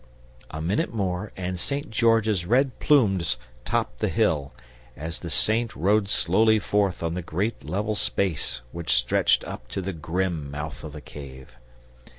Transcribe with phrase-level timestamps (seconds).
[0.49, 1.91] A minute more and St.
[1.91, 4.51] George's red plumes topped the hill,
[4.97, 9.79] as the Saint rode slowly forth on the great level space which stretched up to
[9.79, 11.51] the grim mouth of the cave.